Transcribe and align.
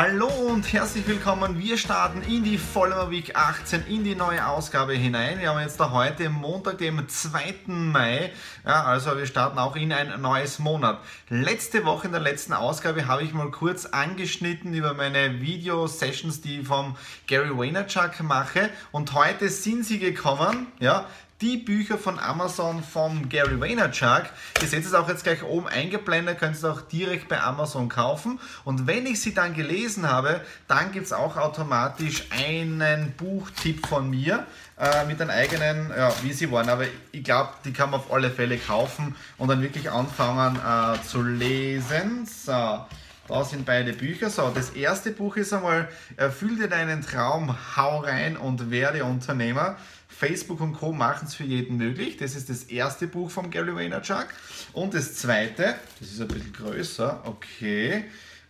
Hallo 0.00 0.28
und 0.28 0.72
herzlich 0.72 1.08
willkommen. 1.08 1.58
Wir 1.58 1.76
starten 1.76 2.22
in 2.22 2.44
die 2.44 2.56
Vollmer 2.56 3.10
Week 3.10 3.34
18, 3.34 3.86
in 3.88 4.04
die 4.04 4.14
neue 4.14 4.46
Ausgabe 4.46 4.92
hinein. 4.92 5.40
Wir 5.40 5.50
haben 5.50 5.58
jetzt 5.58 5.80
da 5.80 5.90
heute 5.90 6.30
Montag, 6.30 6.78
dem 6.78 7.08
2. 7.08 7.54
Mai. 7.66 8.30
Ja, 8.64 8.84
also 8.84 9.18
wir 9.18 9.26
starten 9.26 9.58
auch 9.58 9.74
in 9.74 9.92
ein 9.92 10.20
neues 10.20 10.60
Monat. 10.60 11.00
Letzte 11.30 11.84
Woche 11.84 12.06
in 12.06 12.12
der 12.12 12.20
letzten 12.20 12.52
Ausgabe 12.52 13.08
habe 13.08 13.24
ich 13.24 13.34
mal 13.34 13.50
kurz 13.50 13.86
angeschnitten 13.86 14.72
über 14.72 14.94
meine 14.94 15.40
Video-Sessions, 15.40 16.42
die 16.42 16.60
ich 16.60 16.68
vom 16.68 16.94
Gary 17.26 17.50
Vaynerchuk 17.50 18.20
mache. 18.20 18.70
Und 18.92 19.14
heute 19.14 19.48
sind 19.48 19.84
sie 19.84 19.98
gekommen. 19.98 20.68
Ja, 20.78 21.06
die 21.40 21.56
Bücher 21.56 21.98
von 21.98 22.18
Amazon 22.18 22.82
von 22.82 23.28
Gary 23.28 23.60
Vaynerchuk. 23.60 24.24
Ihr 24.60 24.68
seht 24.68 24.84
es 24.84 24.94
auch 24.94 25.08
jetzt 25.08 25.22
gleich 25.22 25.44
oben 25.44 25.68
eingeblendet, 25.68 26.38
könnt 26.38 26.56
ihr 26.56 26.58
es 26.58 26.64
auch 26.64 26.80
direkt 26.80 27.28
bei 27.28 27.40
Amazon 27.40 27.88
kaufen. 27.88 28.40
Und 28.64 28.86
wenn 28.86 29.06
ich 29.06 29.20
sie 29.20 29.34
dann 29.34 29.54
gelesen 29.54 30.10
habe, 30.10 30.40
dann 30.66 30.90
gibt 30.90 31.06
es 31.06 31.12
auch 31.12 31.36
automatisch 31.36 32.24
einen 32.30 33.12
Buchtipp 33.12 33.86
von 33.86 34.10
mir 34.10 34.46
äh, 34.78 35.04
mit 35.06 35.20
den 35.20 35.30
eigenen, 35.30 35.90
ja, 35.96 36.12
wie 36.22 36.32
sie 36.32 36.50
waren. 36.50 36.68
Aber 36.68 36.84
ich 37.12 37.22
glaube, 37.22 37.50
die 37.64 37.72
kann 37.72 37.90
man 37.90 38.00
auf 38.00 38.12
alle 38.12 38.30
Fälle 38.30 38.58
kaufen 38.58 39.14
und 39.36 39.48
dann 39.48 39.62
wirklich 39.62 39.90
anfangen 39.90 40.56
äh, 40.56 41.00
zu 41.06 41.22
lesen. 41.22 42.26
So. 42.26 42.84
Da 43.28 43.44
sind 43.44 43.66
beide 43.66 43.92
Bücher. 43.92 44.30
So, 44.30 44.50
das 44.54 44.70
erste 44.70 45.10
Buch 45.10 45.36
ist 45.36 45.52
einmal 45.52 45.88
Erfüll 46.16 46.56
dir 46.56 46.68
deinen 46.68 47.02
Traum, 47.02 47.54
hau 47.76 47.98
rein 47.98 48.38
und 48.38 48.70
werde 48.70 49.04
Unternehmer. 49.04 49.76
Facebook 50.18 50.60
und 50.60 50.74
Co. 50.74 50.92
machen 50.92 51.28
es 51.28 51.34
für 51.34 51.44
jeden 51.44 51.76
möglich. 51.76 52.16
Das 52.16 52.34
ist 52.34 52.50
das 52.50 52.64
erste 52.64 53.06
Buch 53.06 53.30
von 53.30 53.50
Gary 53.50 53.74
Vaynerchuk. 53.74 54.26
Und 54.72 54.92
das 54.94 55.14
zweite, 55.14 55.76
das 56.00 56.10
ist 56.10 56.20
ein 56.20 56.26
bisschen 56.26 56.52
größer, 56.52 57.22
okay, 57.24 58.04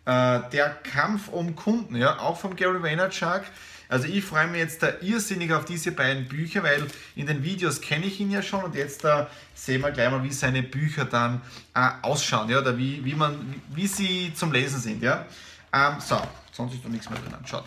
äh, 0.06 0.41
der 0.50 0.78
Kampf 0.83 1.28
um 1.28 1.55
Kunden, 1.55 1.96
ja, 1.96 2.19
auch 2.20 2.39
von 2.39 2.56
Gary 2.56 2.83
Vaynerchuk. 2.83 3.42
Also 3.91 4.06
ich 4.06 4.24
freue 4.24 4.46
mich 4.46 4.61
jetzt 4.61 4.83
da 4.83 4.92
irrsinnig 5.02 5.52
auf 5.52 5.66
diese 5.66 5.92
beiden 5.92 6.27
Bücher, 6.27 6.62
weil 6.62 6.86
in 7.16 7.27
den 7.27 7.42
Videos 7.42 7.83
kenne 7.83 8.06
ich 8.06 8.19
ihn 8.19 8.30
ja 8.30 8.42
schon 8.42 8.64
und 8.64 8.74
jetzt 8.74 9.05
da 9.05 9.22
äh, 9.22 9.27
sehen 9.55 9.83
wir 9.83 9.91
gleich 9.91 10.11
mal, 10.11 10.22
wie 10.24 10.33
seine 10.33 10.62
Bücher 10.62 11.05
dann 11.05 11.42
äh, 11.74 11.89
ausschauen, 12.00 12.48
ja, 12.48 12.61
oder 12.61 12.78
wie, 12.78 13.05
wie, 13.05 13.14
man, 13.14 13.62
wie, 13.74 13.86
sie 13.86 14.33
zum 14.34 14.52
Lesen 14.52 14.80
sind, 14.80 15.02
ja. 15.02 15.27
Ähm, 15.73 15.96
so, 16.00 16.18
sonst 16.52 16.74
ist 16.74 16.85
da 16.85 16.89
nichts 16.89 17.11
mehr 17.11 17.18
drin, 17.18 17.35
schaut. 17.46 17.64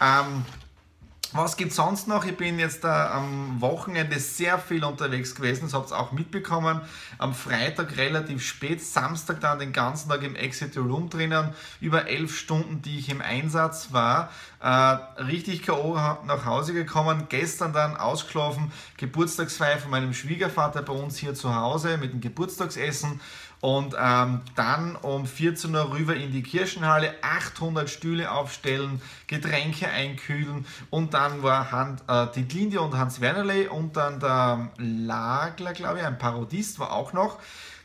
Ähm, 0.00 0.44
was 1.32 1.56
gibt 1.56 1.72
sonst 1.72 2.08
noch? 2.08 2.24
Ich 2.24 2.36
bin 2.36 2.58
jetzt 2.58 2.84
äh, 2.84 2.88
am 2.88 3.60
Wochenende 3.60 4.18
sehr 4.18 4.58
viel 4.58 4.84
unterwegs 4.84 5.34
gewesen, 5.34 5.62
das 5.62 5.74
habt 5.74 5.90
ihr 5.90 5.98
auch 5.98 6.12
mitbekommen. 6.12 6.80
Am 7.18 7.34
Freitag 7.34 7.96
relativ 7.96 8.44
spät, 8.44 8.82
Samstag 8.82 9.40
dann 9.40 9.58
den 9.58 9.72
ganzen 9.72 10.08
Tag 10.08 10.22
im 10.22 10.34
Exit 10.34 10.76
Room 10.76 11.08
drinnen, 11.08 11.50
über 11.80 12.08
elf 12.08 12.36
Stunden, 12.36 12.82
die 12.82 12.98
ich 12.98 13.08
im 13.08 13.20
Einsatz 13.20 13.92
war. 13.92 14.30
Äh, 14.60 15.22
richtig 15.22 15.62
K.O. 15.62 15.94
nach 16.26 16.44
Hause 16.44 16.74
gekommen, 16.74 17.26
gestern 17.28 17.72
dann 17.72 17.96
ausgeschlafen, 17.96 18.72
Geburtstagsfeier 18.96 19.78
von 19.78 19.90
meinem 19.90 20.14
Schwiegervater 20.14 20.82
bei 20.82 20.92
uns 20.92 21.16
hier 21.16 21.34
zu 21.34 21.54
Hause 21.54 21.96
mit 21.98 22.12
dem 22.12 22.20
Geburtstagsessen 22.20 23.20
und 23.60 23.94
ähm, 23.98 24.40
dann 24.54 24.96
um 24.96 25.26
14 25.26 25.74
Uhr 25.74 25.92
rüber 25.92 26.14
in 26.14 26.32
die 26.32 26.42
Kirchenhalle, 26.42 27.14
800 27.22 27.90
Stühle 27.90 28.30
aufstellen, 28.30 29.02
Getränke 29.26 29.88
einkühlen 29.88 30.66
und 30.88 31.14
dann 31.14 31.42
war 31.42 31.70
Hand, 31.70 32.02
äh, 32.08 32.26
die 32.34 32.42
Linde 32.42 32.80
und 32.80 32.96
Hans 32.96 33.20
Wernerle 33.20 33.70
und 33.70 33.96
dann 33.96 34.18
der 34.20 34.70
Lagler, 34.78 35.72
glaube 35.72 35.98
ich, 35.98 36.04
ein 36.04 36.18
Parodist 36.18 36.78
war 36.78 36.92
auch 36.92 37.12
noch. 37.12 37.38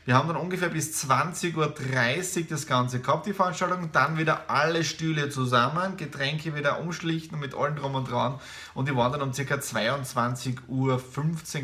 Wir 0.06 0.14
haben 0.14 0.28
dann 0.28 0.36
ungefähr 0.36 0.68
bis 0.68 1.04
20.30 1.04 1.56
Uhr 1.56 2.46
das 2.48 2.68
Ganze 2.68 3.00
gehabt, 3.00 3.26
die 3.26 3.32
Veranstaltung. 3.32 3.90
Dann 3.90 4.16
wieder 4.16 4.48
alle 4.48 4.84
Stühle 4.84 5.30
zusammen, 5.30 5.96
Getränke 5.96 6.54
wieder 6.54 6.78
umschlichten 6.78 7.40
mit 7.40 7.56
allem 7.56 7.74
drum 7.74 7.96
und 7.96 8.08
dran. 8.08 8.38
Und 8.72 8.88
die 8.88 8.94
waren 8.94 9.10
dann 9.10 9.22
um 9.22 9.32
ca. 9.32 9.42
22.15 9.42 10.68
Uhr, 10.68 11.02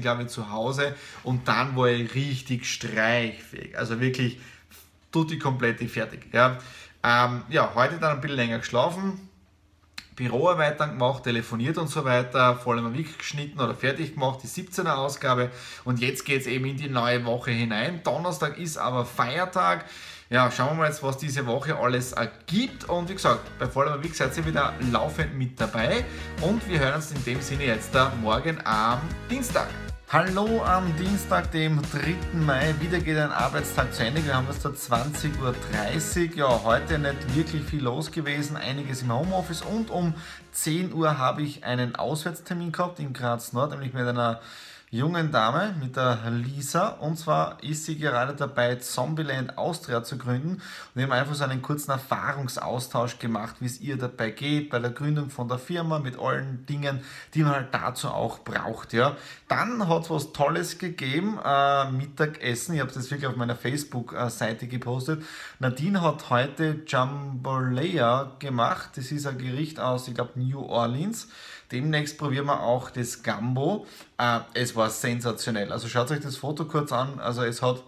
glaube 0.01 0.23
ich, 0.25 0.29
zu 0.29 0.51
Hause. 0.51 0.97
Und 1.23 1.47
dann 1.47 1.77
war 1.77 1.87
ich 1.87 2.17
richtig 2.17 2.69
streichfähig. 2.69 3.79
Also 3.79 4.01
wirklich 4.01 4.41
tutti 5.13 5.39
komplett 5.39 5.79
fertig. 5.89 6.27
Ja. 6.33 6.59
Ähm, 7.05 7.43
ja, 7.49 7.73
heute 7.77 7.99
dann 7.99 8.17
ein 8.17 8.21
bisschen 8.21 8.37
länger 8.37 8.59
geschlafen 8.59 9.29
Büroarbeit 10.17 10.81
dann 10.81 10.91
gemacht, 10.91 11.25
telefoniert 11.25 11.79
und 11.79 11.89
so 11.89 12.05
weiter, 12.05 12.57
vor 12.57 12.75
allem 12.75 12.93
Week 12.95 13.19
geschnitten 13.19 13.61
oder 13.61 13.75
fertig 13.75 14.15
gemacht, 14.15 14.41
die 14.43 14.49
17er 14.49 14.95
Ausgabe 14.95 15.51
und 15.85 16.01
jetzt 16.01 16.25
geht 16.25 16.43
es 16.43 16.47
eben 16.47 16.67
in 16.67 16.77
die 16.77 16.89
neue 16.89 17.25
Woche 17.25 17.51
hinein. 17.51 18.03
Donnerstag 18.05 18.59
ist 18.59 18.77
aber 18.79 19.05
Feiertag. 19.05 19.87
Ja, 20.33 20.51
schauen 20.51 20.71
wir 20.71 20.75
mal 20.77 20.87
jetzt, 20.87 21.03
was 21.03 21.19
diese 21.19 21.47
Woche 21.47 21.77
alles 21.77 22.13
ergibt. 22.13 22.89
Und 22.89 23.11
wie 23.11 23.13
gesagt, 23.13 23.41
bei 23.59 23.67
Vollmer 23.67 24.03
Week 24.03 24.15
seid 24.15 24.35
ihr 24.39 24.47
wieder 24.47 24.73
laufend 24.91 25.37
mit 25.37 25.61
dabei. 25.61 26.07
Und 26.41 26.67
wir 26.71 26.81
hören 26.81 26.95
uns 26.95 27.11
in 27.11 27.23
dem 27.25 27.43
Sinne 27.43 27.67
jetzt 27.67 27.95
da 27.95 28.11
morgen 28.23 28.59
am 28.65 29.01
Dienstag. 29.29 29.69
Hallo 30.13 30.63
am 30.63 30.95
Dienstag, 30.99 31.53
dem 31.53 31.81
3. 31.81 32.37
Mai. 32.39 32.75
Wieder 32.81 32.99
geht 32.99 33.17
ein 33.17 33.33
Arbeitstag 33.33 33.95
zu 33.95 34.05
Ende. 34.05 34.23
Wir 34.23 34.37
haben 34.37 34.47
jetzt 34.47 34.63
da 34.63 34.69
20.30 34.69 35.41
Uhr. 35.41 36.37
Ja, 36.37 36.63
heute 36.65 36.99
nicht 36.99 37.35
wirklich 37.35 37.63
viel 37.63 37.83
los 37.83 38.13
gewesen. 38.13 38.59
Einiges 38.59 39.01
im 39.01 39.11
Homeoffice. 39.11 39.63
Und 39.63 39.91
um 39.91 40.13
10 40.51 40.93
Uhr 40.93 41.17
habe 41.17 41.41
ich 41.41 41.65
einen 41.65 41.97
Auswärtstermin 41.97 42.73
gehabt 42.73 42.99
in 42.99 43.15
Graz 43.15 43.55
Nord, 43.55 43.71
nämlich 43.71 43.95
mit 43.95 44.07
einer 44.07 44.43
jungen 44.93 45.33
Dame, 45.33 45.75
mit 45.81 45.97
der 45.97 46.19
Lisa. 46.31 46.89
Und 46.89 47.17
zwar 47.17 47.63
ist 47.63 47.87
sie 47.87 47.97
gerade 47.97 48.35
dabei, 48.35 48.77
Zombieland 48.77 49.57
Austria 49.57 50.05
zu 50.05 50.19
gründen. 50.19 50.51
Und 50.51 50.61
wir 50.95 51.05
haben 51.05 51.13
einfach 51.13 51.35
so 51.35 51.45
einen 51.45 51.63
kurzen 51.63 51.93
Erfahrungsaustausch 51.93 53.19
gemacht, 53.19 53.57
wie 53.61 53.67
es 53.67 53.81
ihr 53.81 53.97
dabei 53.97 54.31
geht, 54.31 54.69
bei 54.69 54.79
der 54.79 54.91
Gründung 54.91 55.31
von 55.31 55.49
der 55.49 55.59
Firma, 55.59 55.99
mit 55.99 56.19
allen 56.19 56.67
Dingen, 56.67 57.01
die 57.33 57.43
man 57.43 57.53
halt 57.53 57.69
dazu 57.73 58.09
auch 58.09 58.41
braucht. 58.41 58.93
Ja. 58.93 59.17
Dann 59.49 59.89
hat 59.89 60.03
es 60.05 60.11
was 60.11 60.33
Tolles 60.35 60.77
gegeben, 60.77 61.39
äh, 61.43 61.91
Mittagessen. 61.91 62.75
Ich 62.75 62.83
habe 62.83 62.93
das 62.93 63.11
wirklich 63.11 63.27
auf 63.27 63.37
meiner 63.37 63.57
Facebook-Seite 63.57 64.67
gepostet. 64.67 65.23
Nadine 65.59 66.03
hat 66.03 66.29
heute 66.29 66.83
Jambalaya 66.87 68.33
gemacht. 68.39 68.91
Das 68.97 69.11
ist 69.11 69.27
ein 69.27 69.39
Gericht 69.39 69.81
aus, 69.81 70.07
ich 70.07 70.15
glaube, 70.15 70.33
New 70.39 70.61
Orleans. 70.61 71.29
Demnächst 71.73 72.19
probieren 72.19 72.47
wir 72.47 72.63
auch 72.63 72.91
das 72.91 73.23
Gambo. 73.23 73.87
Äh, 74.19 74.41
es 74.55 74.77
war 74.77 74.91
sensationell. 74.91 75.73
Also 75.73 75.89
schaut 75.89 76.11
euch 76.11 76.21
das 76.21 76.37
Foto 76.37 76.67
kurz 76.67 76.93
an. 76.93 77.19
Also 77.19 77.43
es 77.43 77.63
hat 77.63 77.83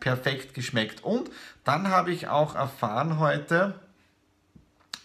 perfekt 0.00 0.54
geschmeckt. 0.54 1.04
Und 1.04 1.30
dann 1.62 1.88
habe 1.88 2.12
ich 2.12 2.28
auch 2.28 2.54
erfahren 2.54 3.18
heute, 3.18 3.74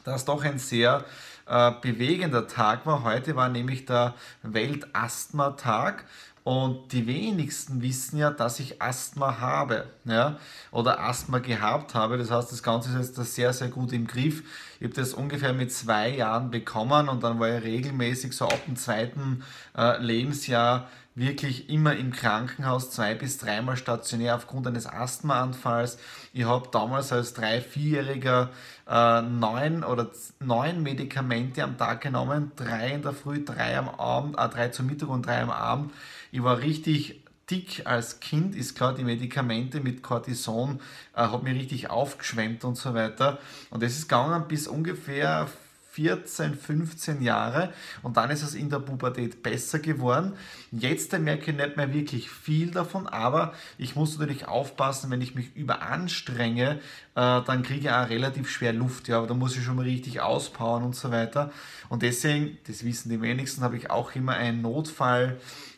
dass 0.05 0.25
doch 0.25 0.43
ein 0.43 0.59
sehr 0.59 1.03
äh, 1.45 1.71
bewegender 1.81 2.47
Tag 2.47 2.85
war. 2.85 3.03
Heute 3.03 3.35
war 3.35 3.49
nämlich 3.49 3.85
der 3.85 4.15
Weltasthma-Tag. 4.43 6.05
Und 6.51 6.91
die 6.91 7.07
wenigsten 7.07 7.81
wissen 7.81 8.17
ja, 8.17 8.29
dass 8.29 8.59
ich 8.59 8.81
Asthma 8.81 9.39
habe 9.39 9.85
ja, 10.03 10.37
oder 10.71 10.99
Asthma 10.99 11.39
gehabt 11.39 11.95
habe. 11.95 12.17
Das 12.17 12.29
heißt, 12.29 12.51
das 12.51 12.61
Ganze 12.61 12.89
ist 12.99 13.17
jetzt 13.17 13.35
sehr, 13.35 13.53
sehr 13.53 13.69
gut 13.69 13.93
im 13.93 14.05
Griff. 14.05 14.43
Ich 14.81 14.87
habe 14.87 14.93
das 14.93 15.13
ungefähr 15.13 15.53
mit 15.53 15.71
zwei 15.71 16.09
Jahren 16.09 16.51
bekommen 16.51 17.07
und 17.07 17.23
dann 17.23 17.39
war 17.39 17.57
ich 17.57 17.63
regelmäßig 17.63 18.35
so 18.35 18.49
ab 18.49 18.59
dem 18.67 18.75
zweiten 18.75 19.45
äh, 19.77 19.97
Lebensjahr 20.03 20.89
wirklich 21.15 21.69
immer 21.69 21.95
im 21.95 22.11
Krankenhaus 22.11 22.91
zwei 22.91 23.15
bis 23.15 23.37
dreimal 23.37 23.77
stationär 23.77 24.35
aufgrund 24.35 24.67
eines 24.67 24.87
Asthmaanfalls. 24.87 25.99
Ich 26.33 26.43
habe 26.43 26.67
damals 26.69 27.13
als 27.13 27.33
drei, 27.33 27.61
vierjähriger 27.61 28.49
äh, 28.89 29.21
neun 29.21 29.85
oder 29.85 30.09
neun 30.39 30.83
Medikamente 30.83 31.63
am 31.63 31.77
Tag 31.77 32.01
genommen, 32.01 32.51
drei 32.57 32.91
in 32.91 33.01
der 33.01 33.13
Früh, 33.13 33.43
drei 33.43 33.77
am 33.77 33.87
Abend, 33.87 34.37
äh, 34.37 34.49
drei 34.49 34.67
zum 34.69 34.87
Mittag 34.87 35.07
und 35.07 35.25
drei 35.25 35.41
am 35.41 35.49
Abend. 35.49 35.91
Ich 36.31 36.41
war 36.43 36.59
richtig 36.59 37.21
dick 37.49 37.85
als 37.85 38.21
Kind, 38.21 38.55
ist 38.55 38.75
klar, 38.75 38.95
die 38.95 39.03
Medikamente 39.03 39.81
mit 39.81 40.01
Cortison 40.01 40.79
äh, 41.13 41.19
hat 41.21 41.43
mich 41.43 41.55
richtig 41.55 41.89
aufgeschwemmt 41.89 42.63
und 42.63 42.77
so 42.77 42.93
weiter. 42.93 43.39
Und 43.69 43.83
das 43.83 43.91
ist 43.93 44.07
gegangen 44.07 44.47
bis 44.47 44.67
ungefähr 44.67 45.49
14, 45.91 46.55
15 46.55 47.21
Jahre 47.21 47.73
und 48.01 48.15
dann 48.15 48.29
ist 48.29 48.43
es 48.43 48.55
in 48.55 48.69
der 48.69 48.79
Pubertät 48.79 49.43
besser 49.43 49.79
geworden. 49.79 50.35
Jetzt 50.71 51.11
merke 51.19 51.51
ich 51.51 51.57
nicht 51.57 51.75
mehr 51.75 51.93
wirklich 51.93 52.29
viel 52.29 52.71
davon, 52.71 53.07
aber 53.07 53.53
ich 53.77 53.97
muss 53.97 54.17
natürlich 54.17 54.47
aufpassen, 54.47 55.11
wenn 55.11 55.19
ich 55.19 55.35
mich 55.35 55.53
überanstrenge, 55.53 56.79
äh, 57.15 57.41
dann 57.41 57.63
kriege 57.63 57.81
ich 57.81 57.89
auch 57.89 58.07
relativ 58.07 58.49
schwer 58.49 58.71
Luft, 58.71 59.09
ja, 59.09 59.17
aber 59.17 59.27
da 59.27 59.33
muss 59.33 59.57
ich 59.57 59.65
schon 59.65 59.75
mal 59.75 59.83
richtig 59.83 60.21
auspowern 60.21 60.83
und 60.83 60.95
so 60.95 61.11
weiter. 61.11 61.51
Und 61.89 62.03
deswegen, 62.03 62.57
das 62.67 62.85
wissen 62.85 63.09
die 63.09 63.19
wenigsten, 63.19 63.61
habe 63.61 63.75
ich 63.75 63.89
auch 63.89 64.15
immer 64.15 64.35
ein 64.35 64.61
Notfallspray 64.61 65.35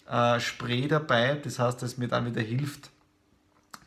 äh, 0.07 0.87
dabei, 0.87 1.35
das 1.35 1.59
heißt, 1.59 1.81
dass 1.81 1.97
mir 1.97 2.07
dann 2.07 2.25
wieder 2.25 2.41
hilft, 2.41 2.89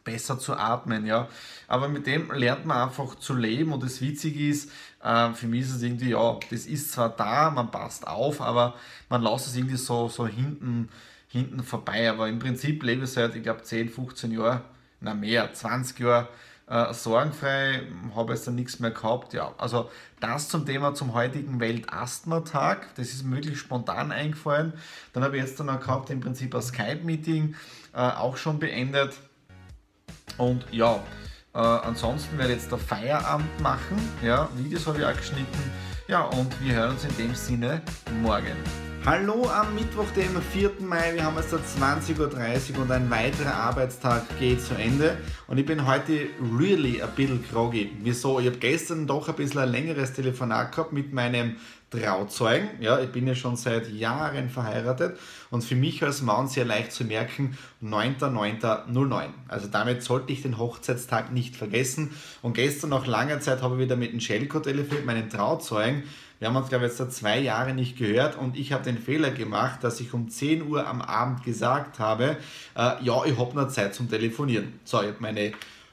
besser 0.05 0.39
zu 0.39 0.57
atmen, 0.57 1.05
ja. 1.05 1.29
Aber 1.69 1.89
mit 1.89 2.07
dem 2.07 2.31
lernt 2.31 2.65
man 2.65 2.89
einfach 2.89 3.17
zu 3.17 3.35
leben 3.35 3.73
und 3.73 3.83
das 3.83 4.01
Witzige 4.01 4.49
ist, 4.49 4.71
äh, 5.03 5.33
für 5.33 5.47
mich 5.49 5.63
ist 5.63 5.75
es 5.75 5.83
irgendwie, 5.83 6.11
ja, 6.11 6.39
das 6.51 6.67
ist 6.67 6.93
zwar 6.93 7.11
da, 7.11 7.51
man 7.51 7.71
passt 7.71 8.07
auf, 8.07 8.41
aber 8.41 8.75
man 9.09 9.23
lässt 9.23 9.49
es 9.49 9.57
irgendwie 9.57 9.77
so, 9.77 10.09
so 10.09 10.27
hinten, 10.27 10.89
hinten 11.29 11.63
vorbei. 11.63 12.09
Aber 12.09 12.29
im 12.29 12.39
Prinzip 12.39 12.83
lebe 12.83 13.05
ich 13.05 13.11
seit, 13.11 13.35
ich 13.35 13.43
glaube, 13.43 13.63
10, 13.63 13.91
15 13.91 14.31
Jahren, 14.31 14.63
na 15.01 15.13
mehr, 15.13 15.53
20 15.53 15.99
Jahre 15.99 16.29
äh, 16.69 16.93
sorgenfrei, 16.93 17.83
habe 18.15 18.33
jetzt 18.33 18.47
dann 18.47 18.57
nichts 18.57 18.81
mehr 18.81 18.91
gehabt. 18.91 19.33
Ja, 19.33 19.53
also 19.59 19.91
das 20.21 20.49
zum 20.49 20.67
Thema 20.67 20.95
zum 20.95 21.15
heutigen 21.15 21.61
Weltasthma-Tag. 21.61 22.95
Das 22.97 23.09
ist 23.09 23.25
möglichst 23.25 23.61
spontan 23.61 24.13
eingefallen. 24.13 24.73
Dann 25.13 25.23
habe 25.23 25.37
ich 25.37 25.45
jetzt 25.45 25.61
dann 25.61 25.71
auch 25.71 25.81
gehabt, 25.81 26.11
im 26.11 26.21
Prinzip 26.21 26.55
ein 26.55 26.63
Skype-Meeting 26.63 27.55
äh, 27.95 27.99
auch 27.99 28.37
schon 28.37 28.59
beendet. 28.59 29.15
Und 30.39 30.65
ja, 30.73 30.97
äh, 31.55 31.59
ansonsten 31.59 32.37
werde 32.39 32.53
ich 32.53 32.59
jetzt 32.61 32.71
der 32.71 32.79
Feierabend 32.79 33.61
machen. 33.61 33.97
Ja, 34.23 34.49
Videos 34.57 34.87
habe 34.87 34.99
ich 34.99 35.05
auch 35.05 35.17
geschnitten. 35.17 35.71
Ja, 36.09 36.23
und 36.23 36.61
wir 36.61 36.75
hören 36.75 36.91
uns 36.93 37.05
in 37.05 37.17
dem 37.17 37.35
Sinne 37.35 37.83
morgen. 38.23 38.86
Hallo 39.07 39.49
am 39.49 39.73
Mittwoch, 39.77 40.11
dem 40.17 40.43
4. 40.43 40.81
Mai. 40.81 41.15
Wir 41.15 41.23
haben 41.23 41.37
jetzt 41.37 41.53
da 41.53 41.59
20.30 41.59 42.75
Uhr 42.75 42.83
und 42.83 42.91
ein 42.91 43.09
weiterer 43.09 43.55
Arbeitstag 43.55 44.25
geht 44.41 44.61
zu 44.61 44.75
Ende. 44.75 45.17
Und 45.47 45.59
ich 45.59 45.65
bin 45.65 45.87
heute 45.87 46.27
really 46.59 47.01
a 47.01 47.07
bisschen 47.07 47.45
groggy. 47.49 47.93
Wieso? 48.03 48.41
Ich 48.41 48.47
habe 48.47 48.57
gestern 48.57 49.07
doch 49.07 49.29
ein 49.29 49.37
bisschen 49.37 49.61
ein 49.61 49.69
längeres 49.69 50.13
Telefonat 50.13 50.73
gehabt 50.73 50.93
mit 50.93 51.13
meinem 51.13 51.55
Trauzeugen. 51.91 52.69
Ja, 52.81 52.99
ich 52.99 53.13
bin 53.13 53.29
ja 53.29 53.37
schon 53.37 53.55
seit 53.55 53.89
Jahren 53.93 54.51
verheiratet 54.51 55.21
und 55.51 55.63
für 55.63 55.77
mich 55.77 56.03
als 56.03 56.23
Mann 56.23 56.49
sehr 56.49 56.65
leicht 56.65 56.91
zu 56.91 57.05
merken, 57.05 57.57
9.9.09. 57.85 59.29
Also 59.47 59.69
damit 59.69 60.03
sollte 60.03 60.33
ich 60.33 60.43
den 60.43 60.59
Hochzeitstag 60.59 61.33
nicht 61.33 61.55
vergessen. 61.55 62.11
Und 62.43 62.55
gestern 62.55 62.91
nach 62.91 63.07
langer 63.07 63.39
Zeit 63.39 63.63
habe 63.63 63.77
ich 63.77 63.83
wieder 63.83 63.95
mit 63.95 64.13
dem 64.13 64.19
Schelko 64.19 64.59
telefoniert, 64.59 65.07
meinem 65.07 65.31
Trauzeugen. 65.31 66.03
Wir 66.39 66.49
haben 66.49 66.57
uns, 66.57 66.69
glaube 66.69 66.85
ich, 66.85 66.91
jetzt 66.91 66.99
seit 66.99 67.13
zwei 67.13 67.39
Jahren 67.41 67.77
nicht 67.77 67.97
gehört 67.97 68.37
und 68.37 68.59
ich 68.59 68.73
habe 68.73 68.85
den 68.85 68.99
Fehler 68.99 69.31
gemacht, 69.31 69.83
dass 69.83 70.01
ich 70.01 70.13
um 70.13 70.29
10 70.29 70.69
Uhr 70.69 70.87
am 70.87 71.01
Abend 71.01 71.45
gesagt 71.45 71.99
habe, 71.99 72.37
äh, 72.77 73.03
ja, 73.03 73.25
ich 73.25 73.39
habe 73.39 73.57
noch 73.57 73.69
Zeit 73.69 73.95
zum 73.95 74.11
Telefonieren. 74.11 74.79
So, 74.85 75.01
ich 75.01 75.09
habe 75.09 75.17
meine 75.21 75.53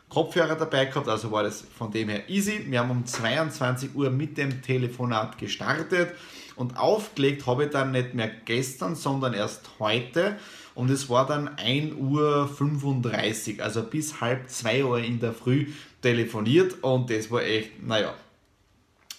Kopfhörer 0.09 0.55
dabei 0.55 0.85
gehabt, 0.85 1.07
also 1.07 1.31
war 1.31 1.43
das 1.43 1.61
von 1.61 1.91
dem 1.91 2.09
her 2.09 2.29
easy. 2.29 2.65
Wir 2.67 2.81
haben 2.81 2.91
um 2.91 3.05
22 3.05 3.95
Uhr 3.95 4.09
mit 4.09 4.37
dem 4.37 4.61
Telefonat 4.61 5.37
gestartet 5.37 6.09
und 6.57 6.77
aufgelegt 6.77 7.47
habe 7.47 7.65
ich 7.65 7.71
dann 7.71 7.91
nicht 7.91 8.13
mehr 8.13 8.29
gestern, 8.43 8.95
sondern 8.95 9.33
erst 9.33 9.69
heute 9.79 10.35
und 10.75 10.89
es 10.89 11.09
war 11.09 11.25
dann 11.25 11.57
1 11.57 11.95
Uhr 11.95 12.49
35, 12.49 13.63
also 13.63 13.81
bis 13.81 14.19
halb 14.19 14.49
2 14.49 14.83
Uhr 14.83 14.99
in 14.99 15.21
der 15.21 15.31
Früh 15.31 15.67
telefoniert 16.01 16.83
und 16.83 17.09
das 17.09 17.31
war 17.31 17.43
echt, 17.43 17.81
naja, 17.81 18.13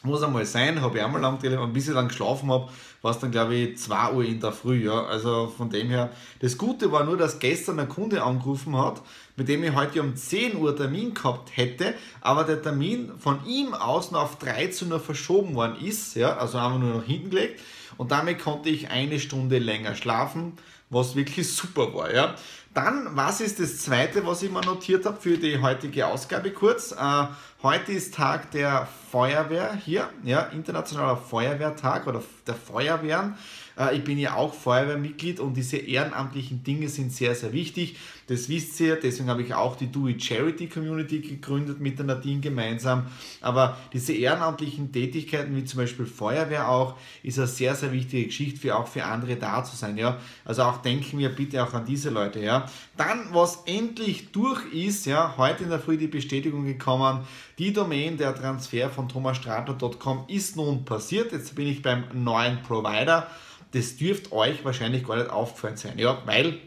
muss 0.05 0.23
einmal 0.23 0.47
sein, 0.47 0.81
habe 0.81 0.99
ich 0.99 1.05
einmal 1.05 1.21
lang 1.21 1.39
telefoniert, 1.39 1.73
bis 1.73 1.89
ich 1.89 1.95
dann 1.95 2.09
geschlafen 2.09 2.51
habe, 2.51 2.69
war 3.03 3.11
es 3.11 3.19
dann 3.19 3.31
glaube 3.31 3.55
ich 3.55 3.79
2 3.79 4.13
Uhr 4.13 4.25
in 4.25 4.41
der 4.41 4.53
Früh, 4.53 4.85
ja, 4.85 5.05
also 5.05 5.53
von 5.57 5.71
dem 5.71 5.89
her, 5.89 6.11
das 6.41 6.59
Gute 6.59 6.93
war 6.93 7.05
nur, 7.05 7.17
dass 7.17 7.39
gestern 7.39 7.81
ein 7.81 7.89
Kunde 7.89 8.23
angerufen 8.23 8.77
hat, 8.77 9.03
mit 9.37 9.49
dem 9.49 9.65
ich 9.65 9.75
heute 9.75 10.01
um 10.03 10.15
10 10.15 10.57
Uhr 10.57 10.77
Termin 10.77 11.15
gehabt 11.15 11.57
hätte, 11.57 11.95
aber 12.21 12.45
der 12.45 12.63
Termin 12.63 13.13
von 13.19 13.45
ihm 13.47 13.75
aus 13.75 14.11
noch 14.11 14.23
auf 14.23 14.39
13 14.39 14.93
Uhr 14.93 15.01
verschoben 15.01 15.55
worden 15.55 15.77
ist, 15.85 16.15
ja, 16.17 16.37
also 16.37 16.59
einfach 16.59 16.79
nur 16.79 16.97
nach 16.97 17.05
hinten 17.05 17.31
gelegt. 17.31 17.61
Und 17.97 18.11
damit 18.11 18.41
konnte 18.41 18.71
ich 18.71 18.91
eine 18.91 19.21
Stunde 19.21 19.59
länger 19.59 19.95
schlafen, 19.95 20.55
was 20.91 21.17
wirklich 21.17 21.53
super 21.53 21.95
war, 21.95 22.13
ja. 22.13 22.35
Dann, 22.75 23.11
was 23.15 23.41
ist 23.41 23.61
das 23.61 23.79
zweite, 23.79 24.27
was 24.27 24.43
ich 24.43 24.51
mir 24.51 24.61
notiert 24.61 25.07
habe 25.07 25.21
für 25.21 25.39
die 25.39 25.63
heutige 25.63 26.09
Ausgabe 26.09 26.51
kurz? 26.51 26.91
Äh, 26.91 27.27
heute 27.63 27.93
ist 27.93 28.15
Tag 28.15 28.51
der 28.51 28.89
Feuerwehr 29.13 29.77
hier, 29.77 30.11
ja, 30.25 30.41
internationaler 30.47 31.17
Feuerwehrtag 31.17 32.09
oder 32.09 32.21
der 32.49 32.57
Feuerwehren. 32.57 33.37
Äh, 33.79 33.97
ich 33.97 34.05
bin 34.05 34.19
ja 34.19 34.35
auch 34.35 34.55
Feuerwehrmitglied 34.55 35.41
und 35.41 35.55
diese 35.57 35.77
ehrenamtlichen 35.77 36.63
Dinge 36.65 36.89
sind 36.89 37.13
sehr, 37.13 37.35
sehr 37.35 37.53
wichtig. 37.53 37.97
Das 38.27 38.49
wisst 38.49 38.81
ihr, 38.81 38.97
deswegen 38.97 39.29
habe 39.29 39.43
ich 39.43 39.55
auch 39.55 39.77
die 39.77 39.85
It 39.85 40.23
Charity 40.23 40.69
Community 40.69 41.21
gegründet 41.21 41.81
mit 41.81 41.99
der 41.99 42.07
Nadine 42.07 42.41
gemeinsam. 42.41 43.07
Aber 43.41 43.77
diese 43.93 44.15
ehrenamtlichen 44.15 44.93
Tätigkeiten, 44.93 45.55
wie 45.57 45.65
zum 45.65 45.81
Beispiel 45.81 46.07
Feuerwehr 46.07 46.69
auch, 46.69 46.97
ist 47.23 47.39
eine 47.39 47.47
sehr, 47.47 47.75
sehr 47.75 47.93
wichtige 47.93 48.27
Geschichte 48.27 48.61
für 48.61 48.77
auch 48.77 48.89
für 48.89 49.05
andere 49.05 49.37
da 49.37 49.63
zu 49.63 49.77
sein. 49.77 49.99
Ja? 49.99 50.19
Also 50.45 50.63
auch 50.63 50.79
denken 50.79 51.19
wir 51.19 51.29
bitte 51.29 51.63
auch 51.63 51.75
an 51.75 51.85
diese 51.85 52.11
Leute. 52.11 52.41
Ja? 52.41 52.64
Dann, 52.97 53.29
was 53.33 53.63
endlich 53.67 54.33
durch 54.33 54.73
ist, 54.73 55.07
ja, 55.07 55.35
heute 55.37 55.65
in 55.65 55.71
der 55.71 55.81
Früh 55.81 55.97
die 55.97 56.07
Bestätigung 56.07 56.65
gekommen, 56.65 57.27
die 57.59 57.73
Domain 57.73 58.17
der 58.17 58.35
Transfer 58.35 58.91
von 58.91 59.09
thomasstratner.com 59.09 60.25
ist 60.29 60.57
nun 60.57 60.85
passiert. 60.85 61.33
Jetzt 61.33 61.55
bin 61.55 61.67
ich 61.67 61.83
beim 61.83 62.05
neuen 62.13 62.63
Provider 62.63 63.29
das 63.75 63.97
dürfte 63.97 64.33
euch 64.33 64.65
wahrscheinlich 64.65 65.05
gar 65.05 65.17
nicht 65.17 65.31
aufgefallen 65.31 65.77
sein. 65.77 65.99
Ja, 65.99 66.23
weil, 66.27 66.59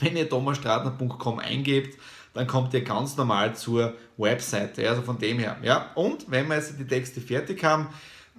wenn 0.00 0.16
ihr 0.16 0.28
thomasstratner.com 0.28 1.38
eingebt, 1.38 1.98
dann 2.34 2.46
kommt 2.46 2.74
ihr 2.74 2.82
ganz 2.82 3.16
normal 3.16 3.54
zur 3.54 3.94
Webseite. 4.16 4.88
Also 4.88 5.02
von 5.02 5.18
dem 5.18 5.38
her. 5.38 5.56
Ja, 5.62 5.92
und 5.94 6.30
wenn 6.30 6.48
wir 6.48 6.56
jetzt 6.56 6.78
die 6.78 6.86
Texte 6.86 7.20
fertig 7.20 7.62
haben, 7.62 7.86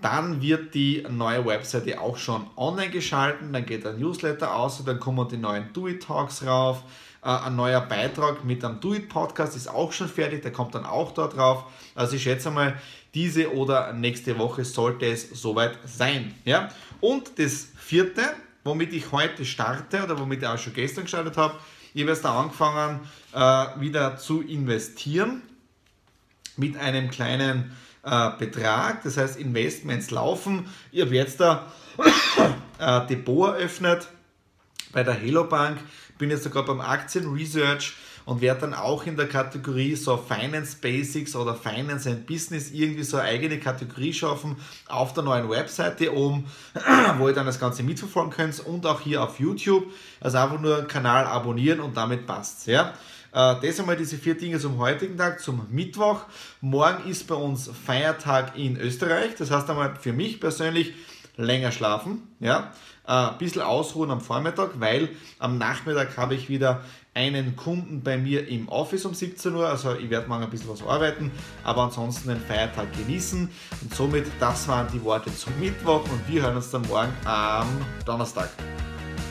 dann 0.01 0.41
wird 0.41 0.75
die 0.75 1.05
neue 1.09 1.45
Webseite 1.45 1.99
auch 1.99 2.17
schon 2.17 2.45
online 2.55 2.91
geschalten. 2.91 3.51
Dann 3.51 3.65
geht 3.65 3.85
ein 3.85 3.99
Newsletter 3.99 4.55
aus 4.55 4.79
und 4.79 4.87
dann 4.87 4.99
kommen 4.99 5.27
die 5.27 5.37
neuen 5.37 5.73
Do 5.73 5.87
It 5.87 6.03
Talks 6.03 6.45
rauf. 6.45 6.83
Äh, 7.23 7.29
ein 7.29 7.55
neuer 7.55 7.81
Beitrag 7.81 8.43
mit 8.45 8.63
einem 8.63 8.79
Do 8.79 8.93
It 8.93 9.09
Podcast 9.09 9.55
ist 9.55 9.67
auch 9.67 9.91
schon 9.91 10.07
fertig, 10.07 10.43
der 10.43 10.51
kommt 10.51 10.75
dann 10.75 10.85
auch 10.85 11.11
dort 11.13 11.35
drauf. 11.35 11.65
Also 11.95 12.15
ich 12.15 12.23
schätze 12.23 12.51
mal, 12.51 12.79
diese 13.13 13.53
oder 13.53 13.93
nächste 13.93 14.37
Woche 14.37 14.63
sollte 14.63 15.07
es 15.07 15.29
soweit 15.31 15.79
sein. 15.85 16.35
Ja? 16.45 16.69
Und 17.01 17.39
das 17.39 17.69
vierte, 17.75 18.21
womit 18.63 18.93
ich 18.93 19.11
heute 19.11 19.45
starte 19.45 20.03
oder 20.03 20.19
womit 20.19 20.43
ich 20.43 20.47
auch 20.47 20.59
schon 20.59 20.73
gestern 20.73 21.05
gestartet 21.05 21.37
habe, 21.37 21.55
ich 21.95 22.03
habe 22.03 22.11
jetzt 22.11 22.23
da 22.23 22.39
angefangen, 22.39 22.99
äh, 23.33 23.81
wieder 23.81 24.17
zu 24.17 24.43
investieren 24.43 25.41
mit 26.55 26.77
einem 26.77 27.09
kleinen 27.09 27.75
äh, 28.07 28.31
Betrag. 28.37 29.03
Das 29.03 29.17
heißt, 29.17 29.37
Investments 29.37 30.11
laufen. 30.11 30.67
Ich 30.91 31.01
habe 31.01 31.15
jetzt 31.15 31.39
da 31.39 31.71
äh, 32.79 33.05
Depot 33.07 33.49
eröffnet 33.49 34.07
bei 34.93 35.03
der 35.03 35.13
Hello 35.13 35.43
Bank. 35.43 35.79
Bin 36.17 36.29
jetzt 36.29 36.43
sogar 36.43 36.65
beim 36.65 36.81
Aktien 36.81 37.31
Research 37.31 37.93
und 38.25 38.41
werde 38.41 38.61
dann 38.61 38.73
auch 38.73 39.05
in 39.05 39.15
der 39.15 39.27
Kategorie 39.27 39.95
so 39.95 40.17
Finance 40.17 40.77
Basics 40.81 41.35
oder 41.35 41.55
Finance 41.55 42.09
and 42.09 42.25
Business 42.25 42.71
irgendwie 42.71 43.03
so 43.03 43.17
eine 43.17 43.29
eigene 43.29 43.59
Kategorie 43.59 44.13
schaffen 44.13 44.57
auf 44.87 45.13
der 45.13 45.23
neuen 45.23 45.49
Webseite 45.49 46.13
oben, 46.13 46.45
wo 47.17 47.27
ihr 47.27 47.33
dann 47.33 47.45
das 47.45 47.59
Ganze 47.59 47.83
mitverfolgen 47.83 48.31
könnt 48.31 48.59
und 48.59 48.85
auch 48.85 49.01
hier 49.01 49.23
auf 49.23 49.39
YouTube. 49.39 49.85
Also 50.19 50.37
einfach 50.39 50.59
nur 50.59 50.87
Kanal 50.87 51.25
abonnieren 51.25 51.79
und 51.79 51.95
damit 51.95 52.25
passt's. 52.25 52.65
Ja? 52.65 52.93
Äh, 53.33 53.55
das 53.61 53.79
einmal 53.79 53.97
diese 53.97 54.17
vier 54.17 54.35
Dinge 54.35 54.59
zum 54.59 54.77
heutigen 54.77 55.17
Tag, 55.17 55.39
zum 55.39 55.65
Mittwoch. 55.69 56.21
Morgen 56.61 57.09
ist 57.09 57.27
bei 57.27 57.35
uns 57.35 57.69
Feiertag 57.85 58.57
in 58.57 58.77
Österreich. 58.77 59.35
Das 59.37 59.51
heißt 59.51 59.69
einmal 59.69 59.95
für 59.95 60.13
mich 60.13 60.39
persönlich 60.39 60.93
länger 61.37 61.71
schlafen, 61.71 62.23
ja, 62.39 62.71
ein 63.05 63.29
äh, 63.29 63.37
bisschen 63.37 63.61
ausruhen 63.61 64.11
am 64.11 64.21
Vormittag, 64.21 64.79
weil 64.79 65.09
am 65.39 65.57
Nachmittag 65.57 66.17
habe 66.17 66.35
ich 66.35 66.49
wieder 66.49 66.81
einen 67.13 67.55
Kunden 67.55 68.03
bei 68.03 68.17
mir 68.17 68.47
im 68.47 68.67
Office 68.69 69.05
um 69.05 69.13
17 69.13 69.55
Uhr. 69.55 69.67
Also 69.67 69.95
ich 69.95 70.09
werde 70.09 70.27
morgen 70.27 70.43
ein 70.43 70.49
bisschen 70.49 70.69
was 70.69 70.83
arbeiten, 70.83 71.31
aber 71.63 71.83
ansonsten 71.83 72.29
den 72.29 72.39
Feiertag 72.39 72.87
genießen. 72.97 73.49
Und 73.81 73.93
somit, 73.95 74.25
das 74.39 74.67
waren 74.67 74.87
die 74.93 75.03
Worte 75.03 75.33
zum 75.35 75.57
Mittwoch 75.59 76.03
und 76.03 76.27
wir 76.27 76.43
hören 76.43 76.57
uns 76.57 76.69
dann 76.69 76.83
morgen 76.87 77.13
am 77.25 77.67
Donnerstag. 78.05 78.49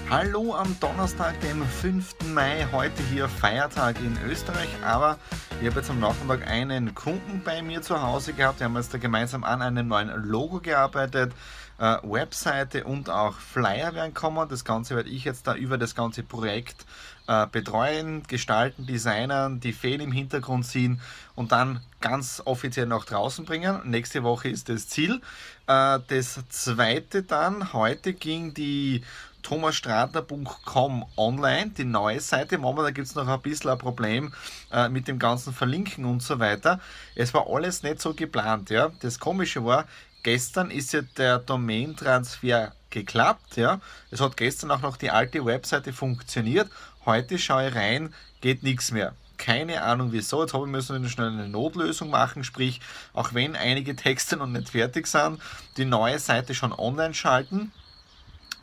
Hallo 0.09 0.55
am 0.55 0.79
Donnerstag, 0.79 1.41
dem 1.41 1.67
5. 1.67 2.33
Mai, 2.33 2.65
heute 2.71 3.03
hier 3.11 3.29
Feiertag 3.29 3.99
in 3.99 4.17
Österreich, 4.31 4.69
aber 4.85 5.19
ich 5.61 5.67
habe 5.67 5.81
jetzt 5.81 5.91
am 5.91 5.99
Nachmittag 5.99 6.47
einen 6.47 6.95
Kunden 6.95 7.43
bei 7.45 7.61
mir 7.61 7.83
zu 7.83 8.01
Hause 8.01 8.33
gehabt. 8.33 8.61
Wir 8.61 8.67
haben 8.67 8.77
jetzt 8.77 8.95
da 8.95 8.99
gemeinsam 8.99 9.43
an 9.43 9.63
einem 9.63 9.89
neuen 9.89 10.11
Logo 10.23 10.61
gearbeitet, 10.61 11.33
äh, 11.79 11.97
Webseite 12.05 12.85
und 12.85 13.11
auch 13.11 13.35
Flyer 13.35 13.95
werden 13.95 14.15
kommen. 14.15 14.49
Das 14.49 14.65
Ganze 14.65 14.95
werde 14.95 15.09
ich 15.09 15.25
jetzt 15.25 15.49
da 15.49 15.57
über 15.57 15.77
das 15.77 15.97
ganze 15.97 16.23
Projekt 16.23 16.87
äh, 17.27 17.49
betreuen, 17.49 18.23
gestalten, 18.29 18.87
designen, 18.87 19.59
die 19.59 19.73
Fäden 19.73 20.03
im 20.03 20.13
Hintergrund 20.13 20.67
ziehen 20.67 21.01
und 21.35 21.51
dann 21.51 21.81
ganz 22.01 22.41
offiziell 22.45 22.87
nach 22.87 23.07
draußen 23.07 23.45
bringen. 23.45 23.81
Nächste 23.85 24.23
Woche 24.23 24.51
ist 24.51 24.69
das 24.69 24.89
Ziel. 24.89 25.21
Äh, 25.67 25.99
das 26.07 26.39
zweite 26.49 27.25
dann, 27.25 27.73
heute 27.73 28.13
ging 28.13 28.55
die 28.55 29.03
thomasstratner.com 29.47 31.07
online, 31.17 31.71
die 31.71 31.85
neue 31.85 32.19
Seite. 32.19 32.59
Momentan 32.59 32.95
gibt 32.95 33.07
es 33.07 33.15
noch 33.15 33.29
ein 33.29 33.41
bisschen 33.41 33.71
ein 33.71 33.79
Problem 33.79 34.33
äh, 34.73 34.89
mit 34.89 35.07
dem 35.07 35.21
ganzen 35.21 35.53
Verlinken 35.53 36.05
und 36.05 36.21
so 36.21 36.41
weiter. 36.41 36.81
Es 37.15 37.33
war 37.33 37.47
alles 37.49 37.85
nicht 37.85 38.01
so 38.01 38.13
geplant. 38.13 38.71
Ja. 38.71 38.91
Das 39.03 39.21
Komische 39.21 39.65
war, 39.65 39.85
gestern 40.25 40.73
ist 40.73 40.93
ja 40.93 41.03
der 41.17 41.39
Domain-Transfer 41.39 42.73
geklappt. 42.91 43.57
Ja. 43.57 43.81
Es 44.11 44.21
hat 44.21 44.37
gestern 44.37 44.73
auch 44.73 44.83
noch 44.83 44.97
die 44.97 45.11
alte 45.11 45.45
Webseite 45.45 45.93
funktioniert. 45.93 46.69
Heute 47.05 47.39
schaue 47.39 47.69
ich 47.69 47.75
rein, 47.77 48.13
geht 48.41 48.65
nichts 48.65 48.91
mehr 48.91 49.15
keine 49.39 49.83
Ahnung 49.83 50.13
wieso. 50.13 50.41
Jetzt 50.41 50.55
habe 50.55 50.65
ich 50.65 50.73
müssen 50.73 51.07
schnell 51.11 51.29
eine 51.29 51.47
Notlösung 51.47 52.09
machen, 52.09 52.43
sprich, 52.43 52.81
auch 53.13 53.35
wenn 53.35 53.55
einige 53.55 53.95
Texte 53.95 54.39
noch 54.39 54.47
nicht 54.47 54.71
fertig 54.71 55.07
sind, 55.07 55.43
die 55.77 55.85
neue 55.85 56.19
Seite 56.19 56.55
schon 56.55 56.73
online 56.73 57.13
schalten 57.13 57.71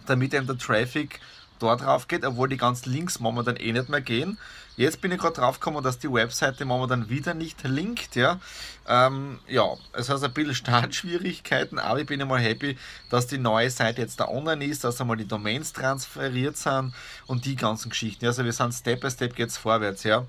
damit 0.05 0.33
eben 0.33 0.47
der 0.47 0.57
Traffic 0.57 1.19
dort 1.59 1.81
drauf 1.81 2.07
geht, 2.07 2.25
obwohl 2.25 2.49
die 2.49 2.57
ganzen 2.57 2.91
Links 2.91 3.19
momentan 3.19 3.55
eh 3.55 3.71
nicht 3.71 3.89
mehr 3.89 4.01
gehen. 4.01 4.37
Jetzt 4.75 5.01
bin 5.01 5.11
ich 5.11 5.19
gerade 5.19 5.35
drauf 5.35 5.59
gekommen, 5.59 5.83
dass 5.83 5.99
die 5.99 6.11
Webseite 6.11 6.65
momentan 6.65 7.07
wieder 7.07 7.35
nicht 7.35 7.63
linkt. 7.63 8.15
Ja, 8.15 8.39
ähm, 8.87 9.39
ja 9.47 9.75
es 9.93 10.09
hat 10.09 10.23
ein 10.23 10.33
bisschen 10.33 10.55
Startschwierigkeiten, 10.63 11.77
aber 11.77 11.99
ich 11.99 12.07
bin 12.07 12.21
einmal 12.21 12.39
happy, 12.39 12.77
dass 13.09 13.27
die 13.27 13.37
neue 13.37 13.69
Seite 13.69 14.01
jetzt 14.01 14.19
da 14.19 14.27
online 14.27 14.65
ist, 14.65 14.83
dass 14.83 14.99
einmal 14.99 15.17
die 15.17 15.27
Domains 15.27 15.73
transferiert 15.73 16.57
sind 16.57 16.93
und 17.27 17.45
die 17.45 17.55
ganzen 17.55 17.89
Geschichten. 17.89 18.25
Also 18.25 18.43
wir 18.43 18.53
sind 18.53 18.73
Step 18.73 19.01
by 19.01 19.11
Step 19.11 19.35
geht's 19.35 19.57
vorwärts. 19.57 20.03
Ja, 20.03 20.25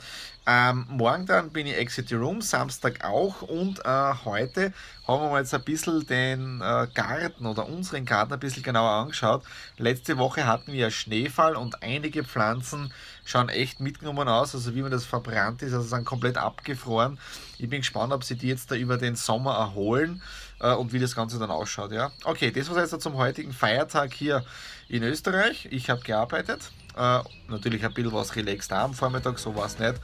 ähm, 0.46 0.86
morgen 0.90 1.24
dann 1.24 1.50
bin 1.50 1.66
ich 1.66 1.78
Exit 1.78 2.12
Room, 2.12 2.42
Samstag 2.42 3.02
auch 3.02 3.40
und 3.40 3.78
äh, 3.86 4.12
heute 4.26 4.74
haben 5.08 5.22
wir 5.22 5.30
mal 5.30 5.40
jetzt 5.40 5.54
ein 5.54 5.64
bisschen 5.64 6.06
den 6.06 6.60
äh, 6.60 6.86
Garten 6.92 7.46
oder 7.46 7.66
unseren 7.66 8.04
Garten 8.04 8.34
ein 8.34 8.40
bisschen 8.40 8.62
genauer 8.62 8.90
angeschaut. 8.90 9.42
Letzte 9.78 10.18
Woche 10.18 10.46
hatten 10.46 10.72
wir 10.72 10.90
Schneefall 10.90 11.56
und 11.56 11.82
einige 11.82 12.24
Pflanzen 12.24 12.92
schauen 13.24 13.48
echt 13.48 13.80
mitgenommen 13.80 14.28
aus, 14.28 14.54
also 14.54 14.74
wie 14.74 14.82
man 14.82 14.90
das 14.90 15.04
verbrannt 15.04 15.62
ist, 15.62 15.72
also 15.72 15.86
sind 15.86 16.04
komplett 16.04 16.36
abgefroren. 16.36 17.18
Ich 17.58 17.68
bin 17.68 17.80
gespannt, 17.80 18.12
ob 18.12 18.24
sie 18.24 18.36
die 18.36 18.48
jetzt 18.48 18.70
da 18.70 18.74
über 18.74 18.96
den 18.98 19.16
Sommer 19.16 19.54
erholen 19.54 20.22
äh, 20.60 20.72
und 20.74 20.92
wie 20.92 20.98
das 20.98 21.14
Ganze 21.14 21.38
dann 21.38 21.50
ausschaut. 21.50 21.92
Ja? 21.92 22.12
Okay, 22.24 22.50
das 22.50 22.70
war 22.70 22.80
jetzt 22.80 23.00
zum 23.00 23.16
heutigen 23.16 23.52
Feiertag 23.52 24.12
hier 24.12 24.44
in 24.88 25.02
Österreich. 25.02 25.68
Ich 25.70 25.90
habe 25.90 26.02
gearbeitet. 26.02 26.70
Äh, 26.96 27.20
natürlich 27.48 27.84
ein 27.84 27.92
bisschen 27.92 28.12
was 28.12 28.36
relaxed 28.36 28.72
am 28.72 28.94
Vormittag, 28.94 29.38
so 29.38 29.54
war 29.56 29.66
es 29.66 29.78
nicht. 29.78 29.94